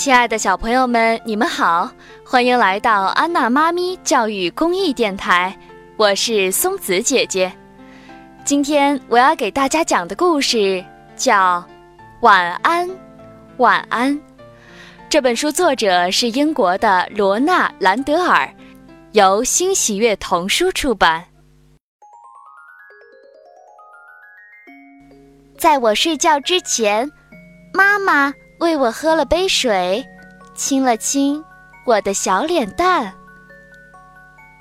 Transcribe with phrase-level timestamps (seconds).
[0.00, 1.92] 亲爱的小朋友们，你们好，
[2.24, 5.54] 欢迎来到安娜妈咪教育公益电台，
[5.98, 7.52] 我是松子姐姐。
[8.42, 10.82] 今天我要给大家讲的故事
[11.16, 11.58] 叫
[12.22, 12.88] 《晚安，
[13.58, 14.16] 晚安》。
[15.10, 18.50] 这本书作者是英国的罗纳·兰德尔，
[19.12, 21.22] 由新喜悦童书出版。
[25.58, 27.06] 在我睡觉之前，
[27.74, 28.32] 妈妈。
[28.60, 30.06] 为我喝了杯水，
[30.54, 31.42] 亲了亲
[31.86, 33.10] 我的小脸蛋。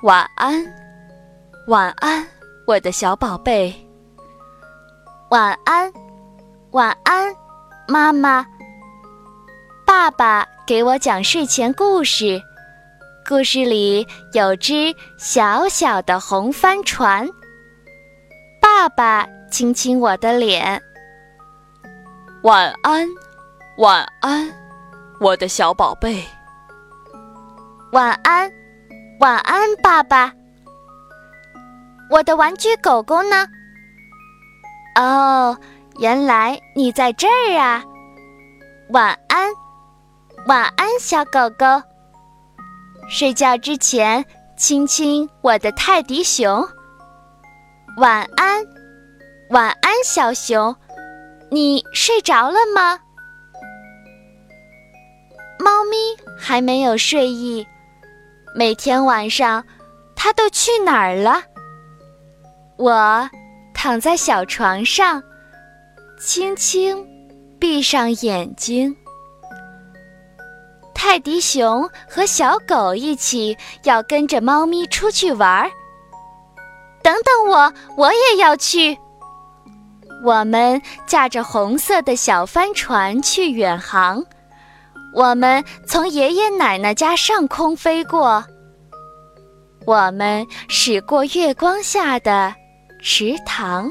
[0.04, 0.66] 晚安，
[1.68, 2.26] 晚安，
[2.66, 3.76] 我的小宝贝。
[5.32, 5.92] 晚安，
[6.72, 7.36] 晚安，
[7.90, 8.46] 妈妈。
[9.86, 12.42] 爸爸给我讲睡前故事，
[13.28, 17.28] 故事里有只小小的红帆船。
[18.62, 20.82] 爸爸亲亲我的脸。
[22.44, 23.06] 晚安。
[23.80, 24.54] 晚安，
[25.22, 26.22] 我的小宝贝。
[27.94, 28.52] 晚安，
[29.22, 30.34] 晚安，爸爸。
[32.10, 33.48] 我的玩具狗狗呢？
[35.00, 35.58] 哦，
[35.98, 37.82] 原来你在这儿啊！
[38.90, 39.50] 晚安，
[40.46, 41.82] 晚安，小狗狗。
[43.08, 44.26] 睡觉之前
[44.58, 46.68] 亲亲我的泰迪熊。
[47.96, 48.62] 晚安，
[49.52, 50.76] 晚安，小熊。
[51.50, 53.00] 你睡着了吗？
[55.60, 55.98] 猫咪
[56.38, 57.68] 还没有睡意，
[58.56, 59.64] 每天晚上，
[60.16, 61.44] 它都去哪儿了？
[62.78, 63.30] 我
[63.74, 65.22] 躺在小床上，
[66.18, 67.06] 轻轻
[67.60, 68.96] 闭上眼睛。
[70.94, 75.70] 泰迪熊和小狗一起要跟着猫咪出去玩儿。
[77.04, 78.98] 等等我，我也要去。
[80.24, 84.24] 我们驾着红色的小帆船去远航。
[85.14, 88.44] 我们从爷爷奶奶家上空飞过，
[89.86, 92.54] 我们驶过月光下的
[93.02, 93.90] 池塘。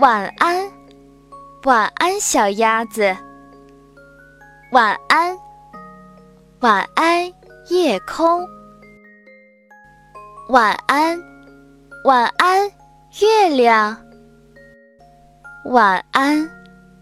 [0.00, 0.70] 晚安，
[1.64, 3.16] 晚安，小鸭子。
[4.72, 5.38] 晚安，
[6.60, 7.32] 晚安，
[7.68, 8.44] 夜空。
[10.48, 11.18] 晚安，
[12.04, 12.68] 晚安，
[13.20, 13.96] 月亮。
[15.66, 16.50] 晚安，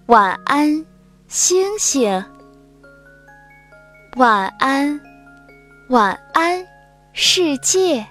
[0.07, 0.85] 晚安，
[1.29, 2.23] 星星。
[4.17, 5.01] 晚安，
[5.89, 6.63] 晚安，
[7.15, 8.07] 世界。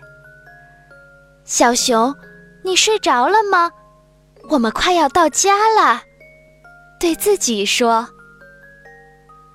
[1.44, 2.16] 小熊，
[2.63, 3.69] 你睡着了吗？
[4.50, 6.01] 我们快要到家了。
[7.00, 8.07] 对自己说：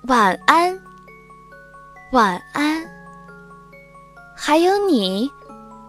[0.07, 0.79] 晚安，
[2.13, 2.81] 晚安。
[4.33, 5.29] 还有你，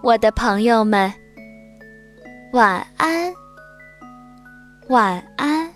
[0.02, 1.12] 我的朋友们。
[2.52, 3.32] 晚安，
[4.88, 5.72] 晚安。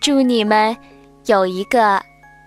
[0.00, 0.76] 祝你们
[1.26, 2.00] 有一个。